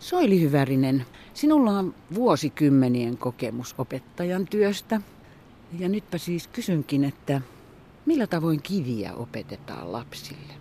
[0.00, 5.00] Soili Hyvärinen, sinulla on vuosikymmenien kokemus opettajan työstä.
[5.78, 7.40] Ja nytpä siis kysynkin, että
[8.06, 10.52] millä tavoin kiviä opetetaan lapsille?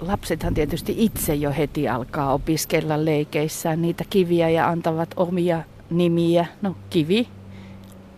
[0.00, 6.46] Lapsethan tietysti itse jo heti alkaa opiskella leikeissään niitä kiviä ja antavat omia nimiä.
[6.62, 7.28] No kivi,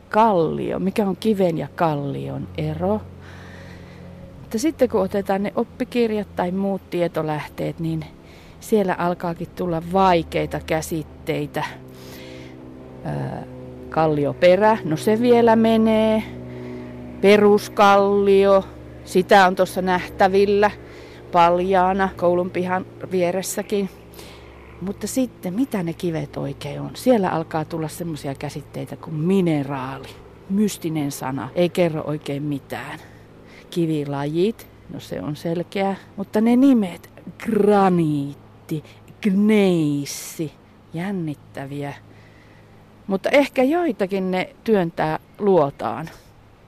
[0.08, 0.78] kallio.
[0.78, 3.00] Mikä on kiven ja kallion ero?
[4.40, 8.04] Mutta sitten kun otetaan ne oppikirjat tai muut tietolähteet, niin
[8.62, 11.64] siellä alkaakin tulla vaikeita käsitteitä.
[13.90, 16.22] kallioperä, no se vielä menee.
[17.20, 18.64] Peruskallio,
[19.04, 20.70] sitä on tuossa nähtävillä
[21.32, 23.90] paljaana koulun pihan vieressäkin.
[24.80, 26.90] Mutta sitten, mitä ne kivet oikein on?
[26.94, 30.08] Siellä alkaa tulla semmoisia käsitteitä kuin mineraali.
[30.50, 32.98] Mystinen sana, ei kerro oikein mitään.
[33.70, 35.96] Kivilajit, no se on selkeä.
[36.16, 37.10] Mutta ne nimet,
[38.80, 40.52] graniitti, gneissi,
[40.94, 41.94] jännittäviä.
[43.06, 46.10] Mutta ehkä joitakin ne työntää luotaan.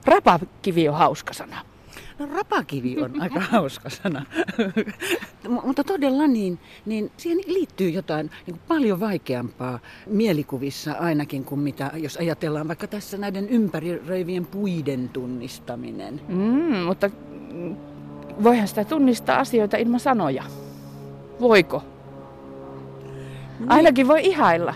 [0.05, 1.61] Rapakivi on hauska sana.
[2.19, 4.25] No rapakivi on aika hauska sana.
[5.63, 12.17] Mutta todella niin, niin siihen liittyy jotain niin paljon vaikeampaa mielikuvissa ainakin kuin mitä, jos
[12.17, 16.21] ajatellaan vaikka tässä näiden ympäröivien puiden tunnistaminen.
[16.27, 17.09] Mm, mutta
[18.43, 20.43] voihan sitä tunnistaa asioita ilman sanoja.
[21.39, 21.94] Voiko?
[23.59, 23.71] Niin.
[23.71, 24.73] Ainakin voi ihailla.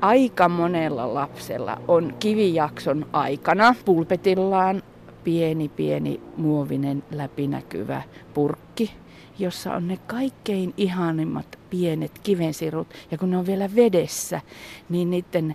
[0.00, 4.82] Aika monella lapsella on kivijakson aikana pulpetillaan
[5.24, 8.02] pieni pieni muovinen läpinäkyvä
[8.34, 8.92] purkki,
[9.38, 12.88] jossa on ne kaikkein ihanimmat pienet kivensirut.
[13.10, 14.40] Ja kun ne on vielä vedessä,
[14.88, 15.54] niin niiden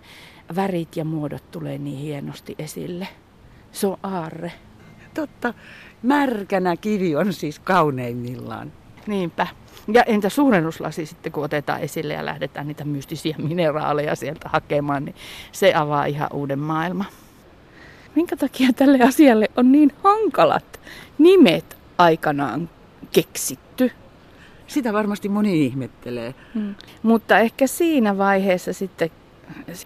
[0.56, 3.08] värit ja muodot tulee niin hienosti esille.
[3.72, 4.52] Se on aarre.
[5.14, 5.54] Totta.
[6.04, 8.74] Märkänä kivi on siis kauneimmillaan.
[9.08, 9.48] Niinpä.
[9.94, 15.16] Ja entä suurennuslasi sitten, kun otetaan esille ja lähdetään niitä mystisiä mineraaleja sieltä hakemaan, niin
[15.52, 17.08] se avaa ihan uuden maailman
[18.18, 20.80] minkä takia tälle asialle on niin hankalat
[21.18, 22.70] nimet aikanaan
[23.12, 23.92] keksitty.
[24.68, 26.36] Sitä varmasti moni ihmettelee.
[26.54, 26.76] Hmm.
[27.04, 29.10] Mutta ehkä siinä vaiheessa sitten,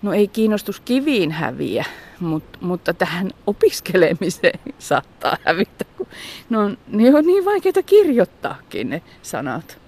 [0.02, 1.86] no ei kiinnostus kiviin häviä,
[2.20, 6.08] mutta, mutta tähän opiskelemiseen saattaa hävitä, kun
[6.50, 9.82] ne on, ne on niin vaikeita kirjoittaakin ne sanat.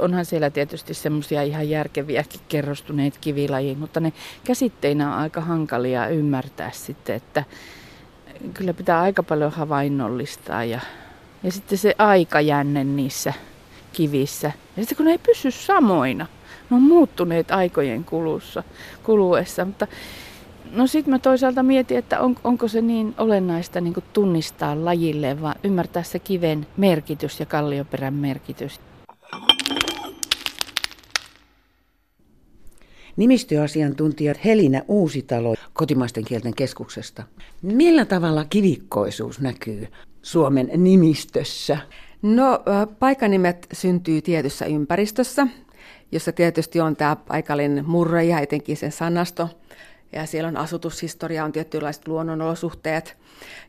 [0.00, 4.12] Onhan siellä tietysti semmoisia ihan järkeviäkin kerrostuneet kivilajiin, mutta ne
[4.44, 7.44] käsitteinä on aika hankalia ymmärtää sitten, että
[8.54, 10.80] kyllä pitää aika paljon havainnollistaa ja,
[11.42, 13.32] ja sitten se aikajänne niissä
[13.92, 14.52] kivissä.
[14.76, 16.26] Ja sitten kun ne ei pysy samoina,
[16.70, 18.62] ne on muuttuneet aikojen kulussa,
[19.02, 19.86] kuluessa, mutta
[20.72, 25.54] No sitten mä toisaalta mietin, että on, onko se niin olennaista niin tunnistaa lajille, vaan
[25.64, 28.80] ymmärtää se kiven merkitys ja kallioperän merkitys.
[33.18, 37.22] Nimistöasiantuntija Helinä Uusitalo kotimaisten kielten keskuksesta.
[37.62, 39.88] Millä tavalla kivikkoisuus näkyy
[40.22, 41.78] Suomen nimistössä?
[42.22, 42.62] No,
[42.98, 45.46] paikanimet syntyy tietyssä ympäristössä,
[46.12, 49.48] jossa tietysti on tämä paikallinen murre ja etenkin sen sanasto.
[50.12, 53.16] Ja siellä on asutushistoria, on tietynlaiset luonnonolosuhteet.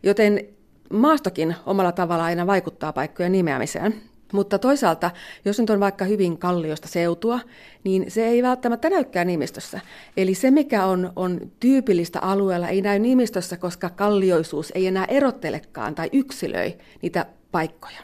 [0.04, 0.46] Joten
[0.94, 3.96] maastokin omalla tavalla aina vaikuttaa paikkojen nimeämiseen.
[4.34, 5.12] Mutta toisaalta,
[5.46, 7.40] jos nyt on vaikka hyvin kalliosta seutua,
[7.84, 9.80] niin se ei välttämättä näykään nimistössä.
[10.18, 15.96] Eli se, mikä on, on tyypillistä alueella, ei näy nimistössä, koska kallioisuus ei enää erottelekaan
[15.96, 18.00] tai yksilöi niitä paikkoja.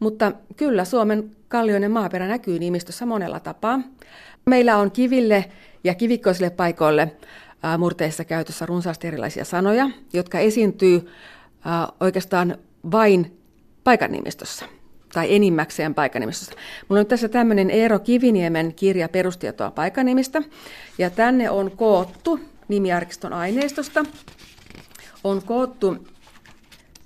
[0.00, 3.80] Mutta kyllä Suomen kallioinen maaperä näkyy nimistössä monella tapaa.
[4.46, 5.44] Meillä on kiville
[5.84, 7.12] ja kivikkoisille paikoille
[7.78, 11.10] murteissa käytössä runsaasti erilaisia sanoja, jotka esiintyy
[12.00, 12.58] oikeastaan
[12.92, 13.38] vain
[13.84, 14.79] paikan nimistössä
[15.12, 16.56] tai enimmäkseen paikanimistosta.
[16.88, 20.42] Mulla on tässä tämmöinen Eero Kiviniemen kirja perustietoa paikanimistä,
[20.98, 24.04] ja tänne on koottu nimiarkiston aineistosta,
[25.24, 25.96] on koottu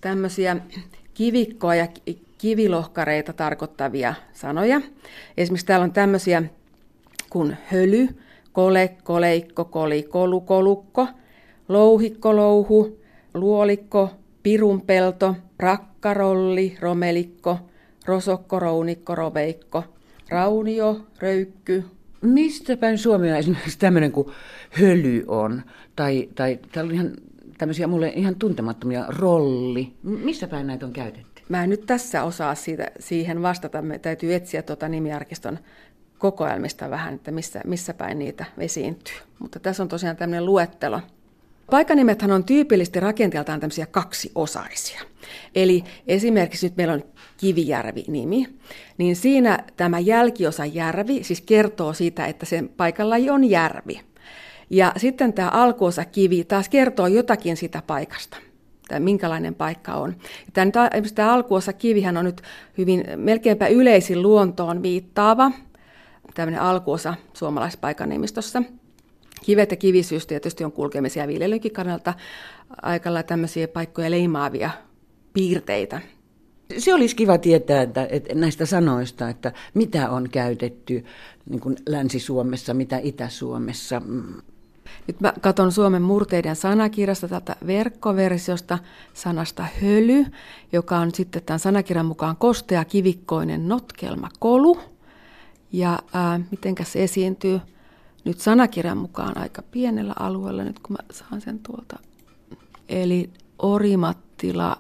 [0.00, 0.56] tämmöisiä
[1.14, 1.88] kivikkoa ja
[2.38, 4.80] kivilohkareita tarkoittavia sanoja.
[5.36, 6.42] Esimerkiksi täällä on tämmöisiä
[7.30, 8.08] kuin höly,
[8.52, 11.08] kole, koleikko, koli, kolu, kolukko,
[11.68, 12.98] louhikko, louhu,
[13.34, 14.10] luolikko,
[14.42, 17.58] pirunpelto, rakkarolli, romelikko,
[18.04, 19.84] rosokko, rounikko, roveikko,
[20.28, 21.84] raunio, röykky.
[22.20, 24.28] Mistä päin Suomea esimerkiksi tämmöinen kuin
[24.70, 25.62] höly on?
[25.96, 27.12] Tai, tai täällä on ihan
[27.58, 29.92] tämmöisiä mulle ihan tuntemattomia rolli.
[30.02, 31.42] Missä päin näitä on käytetty?
[31.48, 33.82] Mä en nyt tässä osaa siitä, siihen vastata.
[33.82, 35.58] Me täytyy etsiä tuota nimiarkiston
[36.18, 39.16] kokoelmista vähän, että missä, missä päin niitä esiintyy.
[39.38, 41.00] Mutta tässä on tosiaan tämmöinen luettelo.
[41.70, 45.00] Paikanimethän on tyypillisesti rakenteeltaan tämmöisiä kaksiosaisia.
[45.54, 47.04] Eli esimerkiksi nyt meillä on
[47.44, 48.46] Kivijärvi-nimi,
[48.98, 54.00] niin siinä tämä jälkiosa järvi siis kertoo siitä, että sen paikalla on järvi.
[54.70, 58.36] Ja sitten tämä alkuosa kivi taas kertoo jotakin sitä paikasta
[58.88, 60.16] tai minkälainen paikka on.
[60.52, 60.70] Tämä,
[61.14, 62.42] tämä alkuosa kivihän on nyt
[62.78, 65.52] hyvin melkeinpä yleisin luontoon viittaava,
[66.34, 68.62] tämmöinen alkuosa suomalaispaikan nimistossa.
[69.44, 72.14] Kivet ja kivisyys tietysti on kulkemisia viljelynkin kannalta
[72.82, 74.70] aikalla tämmöisiä paikkoja leimaavia
[75.32, 76.00] piirteitä.
[76.78, 81.04] Se olisi kiva tietää että, että näistä sanoista, että mitä on käytetty
[81.50, 84.02] niin kuin Länsi-Suomessa, mitä Itä-Suomessa.
[85.06, 88.78] Nyt mä katson Suomen murteiden sanakirjasta tätä verkkoversiosta
[89.14, 90.26] sanasta höly,
[90.72, 94.78] joka on sitten tämän sanakirjan mukaan kostea kivikkoinen notkelma kolu.
[95.72, 97.60] Ja ää, mitenkä se esiintyy
[98.24, 101.98] nyt sanakirjan mukaan aika pienellä alueella, nyt kun mä saan sen tuolta.
[102.88, 104.78] Eli Orimattila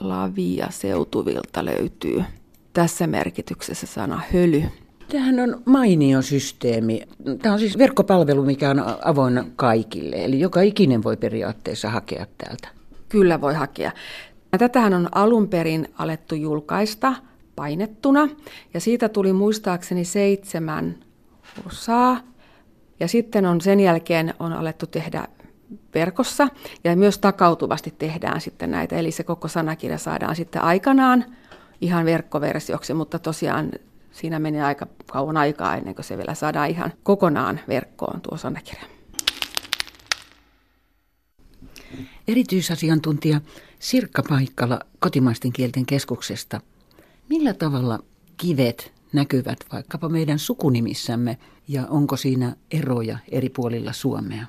[0.00, 2.24] lavia seutuvilta löytyy
[2.72, 4.62] tässä merkityksessä sana höly.
[5.08, 7.02] Tämähän on mainio systeemi.
[7.42, 10.24] Tämä on siis verkkopalvelu, mikä on avoin kaikille.
[10.24, 12.68] Eli joka ikinen voi periaatteessa hakea täältä.
[13.08, 13.92] Kyllä voi hakea.
[14.58, 17.14] Tätähän on alun perin alettu julkaista
[17.56, 18.28] painettuna.
[18.74, 20.96] Ja siitä tuli muistaakseni seitsemän
[21.66, 22.20] osaa.
[23.00, 25.28] Ja sitten on sen jälkeen on alettu tehdä
[25.94, 26.48] verkossa
[26.84, 28.96] ja myös takautuvasti tehdään sitten näitä.
[28.96, 31.24] Eli se koko sanakirja saadaan sitten aikanaan
[31.80, 33.72] ihan verkkoversioksi, mutta tosiaan
[34.12, 38.84] siinä menee aika kauan aikaa ennen kuin se vielä saadaan ihan kokonaan verkkoon tuo sanakirja.
[42.28, 43.40] Erityisasiantuntija
[43.78, 46.60] Sirkka Paikkala kotimaisten kielten keskuksesta.
[47.28, 47.98] Millä tavalla
[48.36, 51.38] kivet näkyvät vaikkapa meidän sukunimissämme
[51.68, 54.46] ja onko siinä eroja eri puolilla Suomea?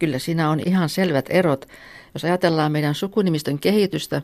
[0.00, 1.68] Kyllä siinä on ihan selvät erot.
[2.14, 4.22] Jos ajatellaan meidän sukunimistön kehitystä,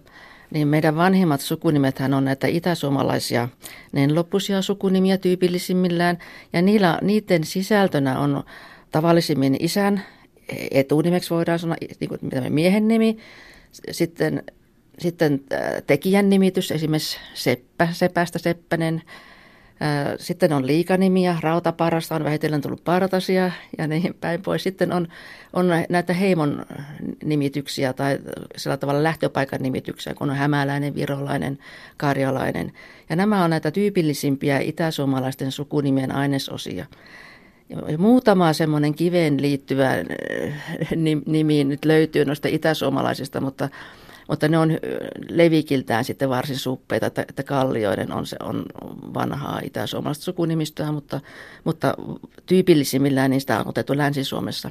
[0.50, 3.48] niin meidän vanhimmat sukunimethän on näitä itäsuomalaisia
[3.92, 6.18] nenloppuisia sukunimiä tyypillisimmillään.
[6.52, 8.44] Ja niillä, niiden sisältönä on
[8.90, 10.02] tavallisimmin isän
[10.70, 13.18] etunimeksi voidaan sanoa niin kuin miehen nimi,
[13.90, 14.42] sitten,
[14.98, 15.40] sitten
[15.86, 19.02] tekijän nimitys, esimerkiksi Seppä, Sepästä Seppänen,
[20.18, 24.62] sitten on liikanimiä, rautaparasta on vähitellen tullut partasia ja niin päin pois.
[24.62, 25.08] Sitten on,
[25.52, 26.66] on näitä heimon
[27.24, 28.18] nimityksiä tai
[28.56, 31.58] sillä tavalla lähtöpaikan nimityksiä, kun on hämäläinen, virolainen,
[31.96, 32.72] karjalainen.
[33.10, 36.86] Ja nämä on näitä tyypillisimpiä itäsuomalaisten sukunimien ainesosia.
[37.88, 39.90] Ja muutama semmoinen kiveen liittyvä
[41.26, 43.68] nimi nyt löytyy noista itäsuomalaisista, mutta
[44.28, 44.70] mutta ne on
[45.28, 48.64] levikiltään sitten varsin suppeita, että, että Kallioiden on, se on
[49.14, 51.20] vanhaa itä-suomalaista sukunimistöä, mutta,
[51.64, 51.94] mutta
[52.46, 54.70] tyypillisimmillään niistä on otettu Länsi-Suomessa.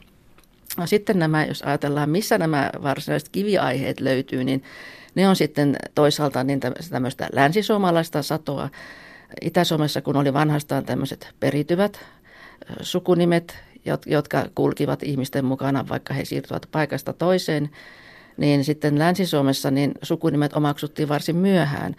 [0.78, 4.63] No sitten nämä, jos ajatellaan, missä nämä varsinaiset kiviaiheet löytyy, niin
[5.16, 6.60] ne on sitten toisaalta niin
[6.90, 8.69] tämmöistä länsisuomalaista satoa.
[9.42, 12.00] Itä-Suomessa, kun oli vanhastaan tämmöiset perityvät
[12.81, 13.58] sukunimet,
[14.06, 17.69] jotka kulkivat ihmisten mukana, vaikka he siirtyvät paikasta toiseen,
[18.38, 21.96] niin sitten Länsi-Suomessa niin sukunimet omaksuttiin varsin myöhään.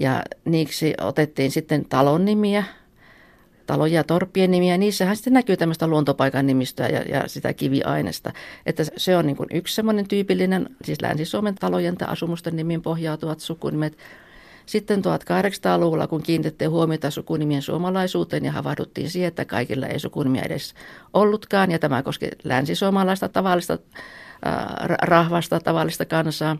[0.00, 2.64] Ja niiksi otettiin sitten talon nimiä,
[3.66, 4.78] taloja ja torppien nimiä.
[4.78, 8.32] Niissähän sitten näkyy tämmöistä luontopaikan nimistöä ja, ja sitä kiviainesta.
[8.66, 13.40] Että se on niin kuin yksi semmoinen tyypillinen, siis Länsi-Suomen talojen tai asumusten nimiin pohjautuvat
[13.40, 13.98] sukunimet.
[14.66, 20.74] Sitten 1800-luvulla, kun kiinnitettiin huomiota sukunimien suomalaisuuteen ja havahduttiin siihen, että kaikilla ei sukunimiä edes
[21.14, 23.78] ollutkaan, ja tämä koski länsisuomalaista tavallista
[25.02, 26.56] rahvasta, tavallista kansaa,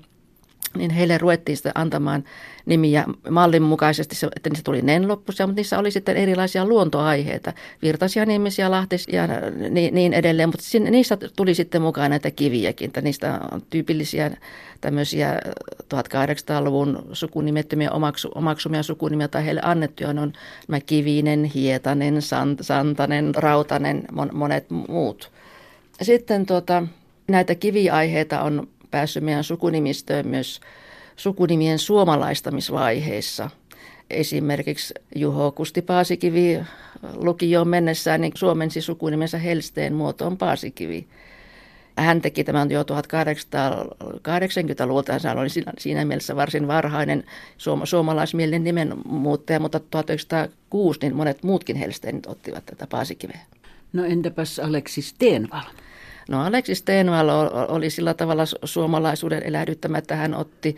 [0.77, 2.25] niin heille ruvettiin sitten antamaan
[2.67, 7.53] nimiä mallin mukaisesti, että niissä tuli nenloppuisia, mutta niissä oli sitten erilaisia luontoaiheita,
[7.83, 9.29] virtaisia nimisiä, lahtisia ja
[9.71, 14.31] niin, niin edelleen, mutta niissä tuli sitten mukaan näitä kiviäkin, että niistä on tyypillisiä
[14.81, 15.41] tämmöisiä
[15.95, 20.33] 1800-luvun sukunimettömiä omaksu, omaksumia sukunimiä tai heille annettuja on
[20.69, 25.31] nämä Kivinen, Hietanen, Sant, Santanen, Rautanen, monet muut.
[26.03, 26.83] Sitten tuota,
[27.29, 30.61] Näitä kiviaiheita on päässyt meidän sukunimistöön myös
[31.17, 33.51] sukunimien suomalaistamisvaiheessa.
[34.11, 36.61] Esimerkiksi Juho Kusti Paasikivi
[37.15, 41.07] lukioon mennessään niin suomensi sukunimensä Helsteen muotoon Paasikivi.
[41.99, 47.25] Hän teki tämän jo 1880-luvulta, hän oli siinä mielessä varsin varhainen
[47.85, 53.41] suomalaismielinen nimenmuuttaja, mutta 1906 niin monet muutkin Helsteenit ottivat tätä Paasikiveä.
[53.93, 55.69] No entäpäs Aleksi Stenvall?
[56.29, 57.29] No Aleksis Stenvall
[57.69, 60.77] oli sillä tavalla suomalaisuuden elähdyttämä, että hän otti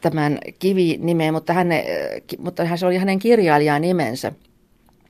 [0.00, 1.68] tämän kivi-nimeen, mutta, hän,
[2.38, 4.32] mutta se oli hänen kirjailijan nimensä.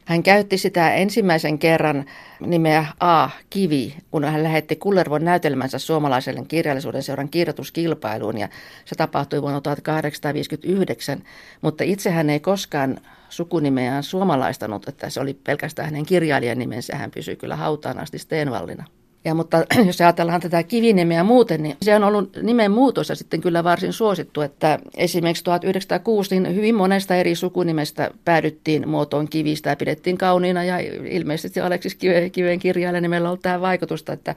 [0.05, 2.05] Hän käytti sitä ensimmäisen kerran
[2.41, 3.29] nimeä A.
[3.51, 8.49] Kivi, kun hän lähetti Kullervon näytelmänsä suomalaiselle kirjallisuuden seuran kirjoituskilpailuun ja
[8.85, 11.23] se tapahtui vuonna 1859,
[11.61, 17.11] mutta itse hän ei koskaan sukunimeään suomalaistanut, että se oli pelkästään hänen kirjailijan nimensä, hän
[17.11, 18.85] pysyi kyllä hautaan asti Steenvallina.
[19.25, 23.65] Ja, mutta jos ajatellaan tätä kivinimeä muuten, niin se on ollut nimen muutossa sitten kyllä
[23.65, 30.19] varsin suosittu, että esimerkiksi 1906 niin hyvin monesta eri sukunimestä päädyttiin muotoon kivistä ja pidettiin
[30.19, 30.79] kauniina ja
[31.11, 31.99] ilmeisesti Aleksis
[32.33, 34.35] Kiven kirjailijan nimellä on tämä vaikutusta, että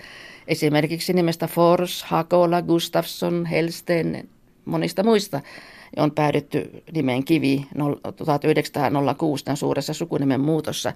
[0.47, 4.29] esimerkiksi nimestä Fors, Hakola, Gustafsson, Helsten,
[4.65, 5.41] monista muista
[5.97, 7.65] on päädytty nimeen Kivi
[8.15, 10.93] 1906 tämän suuressa sukunimen muutossa.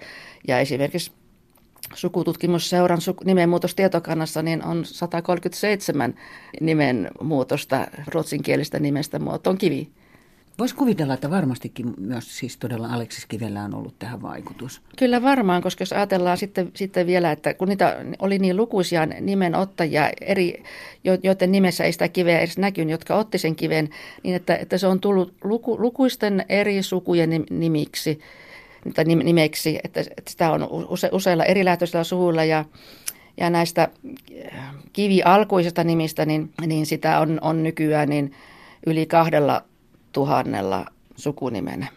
[0.47, 1.11] Ja esimerkiksi
[1.93, 6.15] sukututkimusseuran nimenmuutostietokannassa niin on 137
[6.61, 9.89] nimenmuutosta ruotsinkielistä nimestä muotoon kivi.
[10.59, 14.81] Voisi kuvitella, että varmastikin myös siis todella Aleksis Kivellä on ollut tähän vaikutus.
[14.97, 20.09] Kyllä varmaan, koska jos ajatellaan sitten, sitten vielä, että kun niitä oli niin lukuisia nimenottajia,
[20.21, 20.63] eri,
[21.23, 23.89] joiden nimessä ei sitä kiveä edes näkynyt, jotka otti sen kiven,
[24.23, 28.19] niin että, että se on tullut luku, lukuisten eri sukujen nimiksi
[28.93, 32.65] tai nimeksi, että, että sitä on use, useilla erilähtöisillä suvuilla ja,
[33.37, 33.89] ja näistä
[34.53, 38.33] äh, kivialkuisista nimistä, niin, niin sitä on, on nykyään niin
[38.85, 39.63] yli kahdella
[40.11, 40.85] tuhannella
[41.15, 41.87] sukunimenä.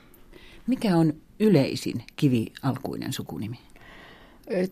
[0.67, 3.59] Mikä on yleisin kivialkuinen sukunimi?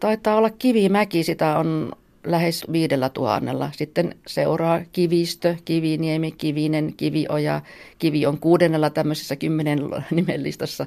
[0.01, 1.93] Taitaa olla Kivimäki, sitä on
[2.27, 3.71] lähes viidellä tuhannella.
[3.77, 7.61] Sitten seuraa Kivistö, Kiviniemi, Kivinen, Kivioja.
[7.99, 9.79] Kivi on kuudennella tämmöisessä kymmenen
[10.11, 10.87] nimelistassa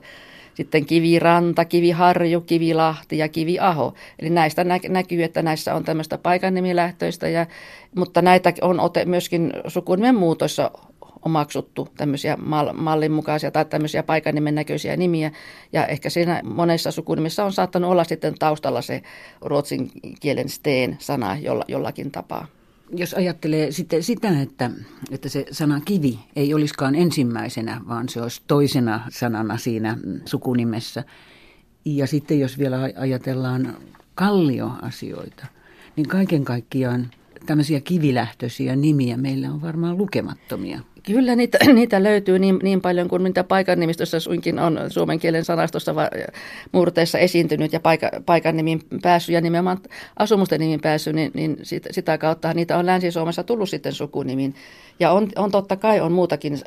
[0.55, 3.93] sitten Kiviranta, Kiviharju, Kivilahti ja Kiviaho.
[4.19, 7.45] Eli näistä nä- näkyy, että näissä on tämmöistä paikannimilähtöistä, ja,
[7.95, 10.71] mutta näitä on ote myöskin sukunimen muutossa
[11.25, 15.31] omaksuttu tämmöisiä mal- mallin mukaisia tai tämmöisiä paikannimen näköisiä nimiä.
[15.73, 19.01] Ja ehkä siinä monessa sukunimissa on saattanut olla sitten taustalla se
[19.41, 22.47] ruotsin kielen steen sana jolla, jollakin tapaa
[22.93, 24.71] jos ajattelee sitten sitä, että,
[25.11, 31.03] että se sana kivi ei olisikaan ensimmäisenä, vaan se olisi toisena sanana siinä sukunimessä.
[31.85, 33.77] Ja sitten jos vielä ajatellaan
[34.15, 35.45] kallioasioita,
[35.95, 37.11] niin kaiken kaikkiaan
[37.45, 40.79] tämmöisiä kivilähtöisiä nimiä meillä on varmaan lukemattomia.
[41.05, 45.45] Kyllä niitä, niitä löytyy niin, niin paljon kuin mitä paikan nimistössä suinkin on suomen kielen
[45.45, 46.09] sanastossa va,
[47.19, 49.77] esiintynyt ja paika, paikan nimin päässyt ja nimenomaan
[50.17, 54.55] asumusten nimin päässyt, niin, niin sitä, sitä kautta niitä on Länsi-Suomessa tullut sitten sukunimin.
[54.99, 56.59] Ja on, on totta kai on muutakin äh,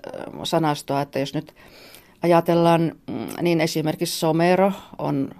[0.42, 1.54] sanastoa, että jos nyt
[2.23, 5.30] ajatellaan, mm, niin esimerkiksi Somero on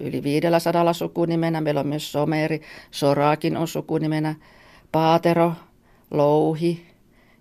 [0.00, 2.60] yli 500 sukunimenä, meillä on myös Someri,
[2.90, 4.34] Soraakin on sukunimenä,
[4.92, 5.52] Paatero,
[6.10, 6.86] Louhi,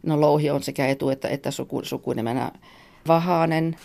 [0.05, 2.51] No louhi on sekä etu- että, että suku, sukunimenä.
[3.07, 3.75] Vahanen,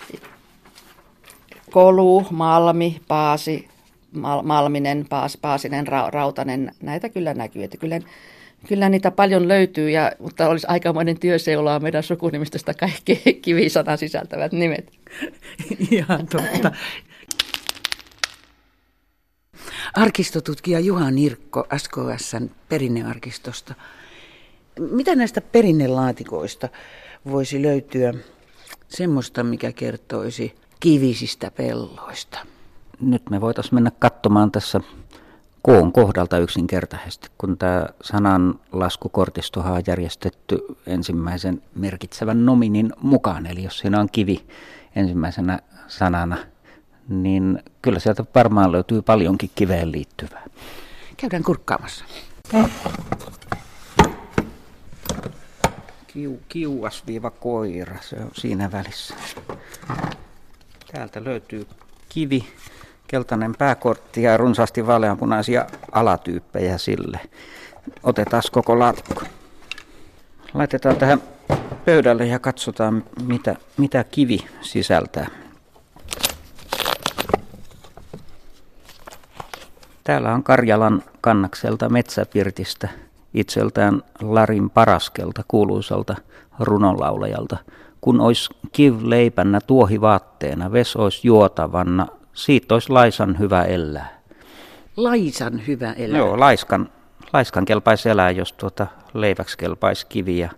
[1.71, 3.69] Kolu, Malmi, Paasi,
[4.13, 7.65] Mal, Malminen, Paas, Paasinen, Ra, Rautanen, näitä kyllä näkyy.
[7.65, 8.01] Että kyllä,
[8.69, 14.93] kyllä niitä paljon löytyy, ja, mutta olisi aikamoinen työseulaa meidän sukunimistöstä kaikki kivisanan sisältävät nimet.
[15.91, 16.73] Ihan totta.
[19.95, 23.75] Arkistotutkija Juha Nirkko SKSn perinnearkistosta.
[24.81, 26.69] Mitä näistä perinnelaatikoista
[27.31, 28.15] voisi löytyä
[28.89, 32.39] semmoista, mikä kertoisi kivisistä pelloista?
[33.01, 34.81] Nyt me voitaisiin mennä katsomaan tässä
[35.63, 43.47] koon kohdalta yksinkertaisesti, kun tämä sanan laskukortistohan on järjestetty ensimmäisen merkitsevän nominin mukaan.
[43.47, 44.47] Eli jos siinä on kivi
[44.97, 45.59] ensimmäisenä
[45.89, 46.37] sanana,
[47.09, 50.47] niin kyllä sieltä varmaan löytyy paljonkin kiveen liittyvää.
[51.17, 52.05] Käydään kurkkaamassa
[56.13, 59.15] kiu, kiuas-koira, se on siinä välissä.
[60.93, 61.67] Täältä löytyy
[62.09, 62.45] kivi,
[63.07, 67.21] keltainen pääkortti ja runsaasti vaaleanpunaisia alatyyppejä sille.
[68.03, 69.23] Otetaan koko laatikko.
[70.55, 71.23] Laitetaan tähän
[71.85, 75.27] pöydälle ja katsotaan, mitä, mitä kivi sisältää.
[80.05, 82.89] Täällä on Karjalan kannakselta metsäpirtistä
[83.35, 86.17] itseltään Larin Paraskelta, kuuluisalta
[86.59, 87.57] runonlaulajalta.
[88.01, 94.21] Kun ois kiv leipänä tuohivaatteena, ves ois juotavanna, siitä ois laisan hyvä elää.
[94.97, 96.19] Laisan hyvä elää?
[96.19, 96.89] Joo, laiskan,
[97.33, 100.51] laiskan kelpaisi elää, jos tuota leiväksi kelpaisi kivi ja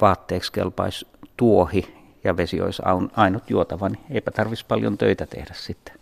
[0.00, 1.06] vaatteeksi kelpaisi
[1.36, 2.82] tuohi ja vesi olisi
[3.16, 5.94] ainut juotava, niin eipä tarvitsisi paljon töitä tehdä sitten.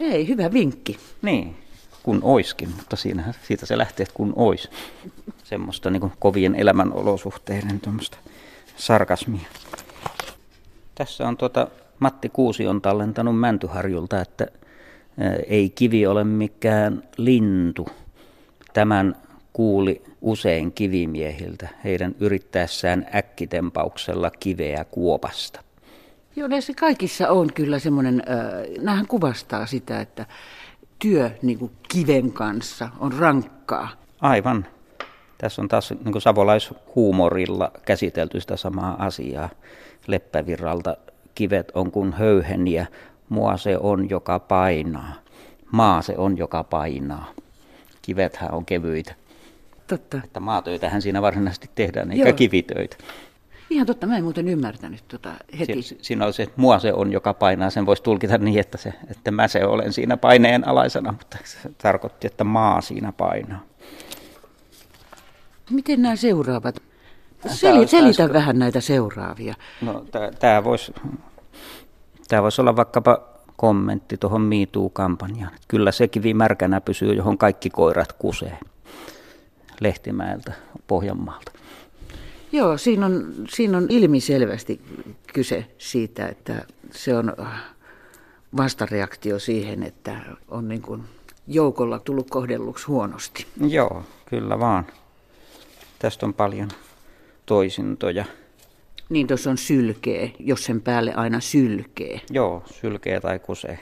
[0.00, 0.98] Ei, hyvä vinkki.
[1.22, 1.56] Niin
[2.02, 4.70] kun oiskin, mutta siinähän, siitä se lähtee, että kun ois.
[5.44, 8.18] Semmoista niin kuin kovien elämänolosuhteiden tuommoista
[8.76, 9.46] sarkasmia.
[10.94, 11.68] Tässä on tuota
[11.98, 14.46] Matti Kuusi on tallentanut Mäntyharjulta, että
[15.46, 17.88] ei kivi ole mikään lintu.
[18.72, 19.16] Tämän
[19.52, 25.60] kuuli usein kivimiehiltä heidän yrittäessään äkkitempauksella kiveä kuopasta.
[26.36, 30.26] Joo, näissä kaikissa on kyllä semmoinen, äh, nämähän kuvastaa sitä, että
[31.02, 33.88] työ niin kuin kiven kanssa on rankkaa.
[34.20, 34.66] Aivan.
[35.38, 39.48] Tässä on taas niin kuin savolaishuumorilla käsitelty sitä samaa asiaa
[40.06, 40.96] Leppävirralta.
[41.34, 42.86] Kivet on kuin höyheniä,
[43.28, 45.12] mua se on, joka painaa.
[45.72, 47.30] Maa se on, joka painaa.
[48.02, 49.14] Kivethän on kevyitä.
[49.86, 50.20] Totta.
[50.24, 52.36] Että maatöitähän siinä varsinaisesti tehdään, eikä Joo.
[52.36, 52.96] kivitöitä.
[53.72, 55.82] Ihan totta, mä en muuten ymmärtänyt tota heti.
[55.82, 57.70] Si- siinä on se, että mua se on, joka painaa.
[57.70, 61.58] Sen voisi tulkita niin, että, se, että mä se olen siinä paineen alaisena, mutta se
[61.82, 63.60] tarkoitti, että maa siinä painaa.
[65.70, 66.82] Miten nämä seuraavat?
[67.46, 68.32] Seli, selitä taas...
[68.32, 69.54] vähän näitä seuraavia.
[69.80, 70.04] No,
[70.38, 70.94] tämä voisi
[72.28, 73.18] tämä vois olla vaikkapa
[73.56, 75.52] kommentti tuohon MeToo-kampanjaan.
[75.68, 78.58] Kyllä se kivi märkänä pysyy, johon kaikki koirat kusee.
[79.80, 80.52] Lehtimäeltä,
[80.86, 81.52] Pohjanmaalta.
[82.52, 84.80] Joo, siinä on, siinä on ilmiselvästi
[85.32, 87.36] kyse siitä, että se on
[88.56, 91.02] vastareaktio siihen, että on niin kuin
[91.46, 93.46] joukolla tullut kohdelluksi huonosti.
[93.68, 94.86] Joo, kyllä vaan.
[95.98, 96.68] Tästä on paljon
[97.46, 98.24] toisintoja.
[99.08, 102.20] Niin tuossa on sylkee, jos sen päälle aina sylkee.
[102.30, 103.78] Joo, sylkee tai kusee.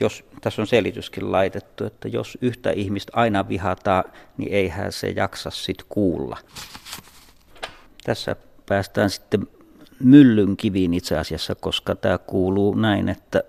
[0.00, 4.04] Jos, tässä on selityskin laitettu, että jos yhtä ihmistä aina vihataan,
[4.36, 6.36] niin eihän se jaksa sit kuulla.
[8.06, 8.36] Tässä
[8.68, 9.48] päästään sitten
[10.00, 13.42] myllyn kiviin itse asiassa, koska tämä kuuluu näin, että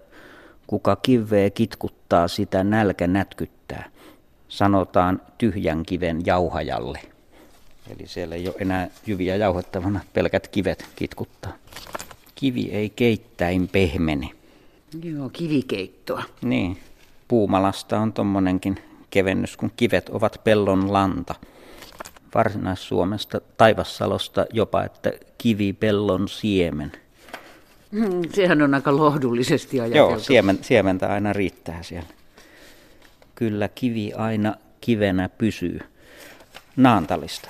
[0.67, 3.89] kuka kiveä kitkuttaa, sitä nälkä nätkyttää.
[4.49, 6.99] Sanotaan tyhjän kiven jauhajalle.
[7.89, 11.53] Eli siellä ei ole enää jyviä jauhettavana, pelkät kivet kitkuttaa.
[12.35, 14.29] Kivi ei keittäin pehmene.
[15.03, 16.23] Joo, kivikeittoa.
[16.41, 16.77] Niin.
[17.27, 21.35] Puumalasta on tommonenkin kevennys, kun kivet ovat pellon lanta.
[22.37, 26.91] Varsinais-Suomesta, Taivassalosta jopa, että kivipellon siemen.
[27.91, 30.11] Hmm, sehän on aika lohdullisesti ajateltu.
[30.11, 32.09] Joo, siemen, siementä aina riittää siellä.
[33.35, 35.79] Kyllä kivi aina kivenä pysyy.
[36.75, 37.49] Naantalista.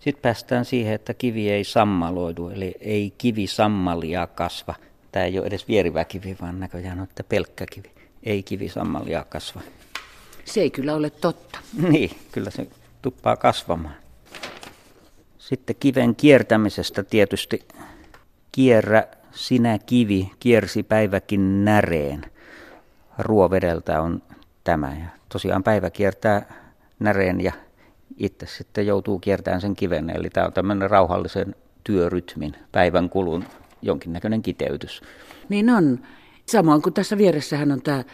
[0.00, 4.74] Sitten päästään siihen, että kivi ei sammaloidu, eli ei kivi sammalia kasva.
[5.12, 7.90] Tämä ei ole edes vierivä kivi, vaan näköjään on, että pelkkä kivi.
[8.22, 9.60] Ei kivi sammalia kasva.
[10.44, 11.58] Se ei kyllä ole totta.
[11.90, 12.66] Niin, kyllä se
[13.02, 13.94] tuppaa kasvamaan.
[15.38, 17.68] Sitten kiven kiertämisestä tietysti
[18.52, 22.22] kierrä sinä kivi, kiersi päiväkin näreen.
[23.18, 24.22] Ruovedeltä on
[24.64, 24.88] tämä.
[24.88, 26.54] Ja tosiaan päivä kiertää
[26.98, 27.52] näreen ja
[28.16, 30.10] itse sitten joutuu kiertämään sen kiven.
[30.10, 33.44] Eli tämä on tämmöinen rauhallisen työrytmin päivän kulun
[33.82, 35.02] jonkinnäköinen kiteytys.
[35.48, 35.98] Niin on.
[36.50, 38.04] Samoin kuin tässä vieressähän on tämä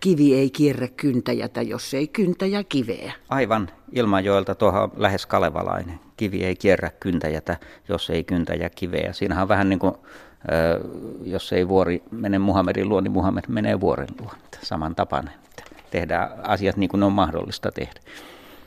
[0.00, 3.12] kivi ei kierrä kyntäjätä, jos ei kyntäjä kiveä.
[3.28, 3.70] Aivan.
[3.92, 6.00] Ilmajoelta tuohon lähes kalevalainen.
[6.16, 7.56] Kivi ei kierrä kyntäjätä,
[7.88, 9.12] jos ei kyntäjä kiveä.
[9.12, 9.94] Siinähän on vähän niin kuin,
[11.24, 14.32] jos ei vuori mene Muhammedin luo, niin Muhammed menee vuoren luo.
[14.62, 15.34] Saman tapainen.
[15.90, 18.00] Tehdään asiat niin kuin ne on mahdollista tehdä.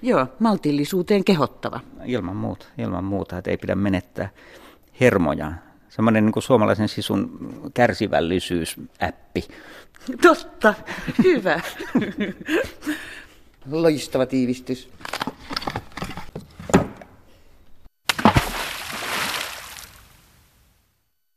[0.01, 1.79] Joo, maltillisuuteen kehottava.
[2.05, 4.29] Ilman muuta, ilman muuta, että ei pidä menettää
[5.01, 5.51] hermoja.
[5.99, 9.47] Semmoinen niin kuin suomalaisen sisun kärsivällisyysäppi.
[10.21, 10.73] Totta,
[11.23, 11.61] hyvä.
[13.71, 14.89] Loistava tiivistys.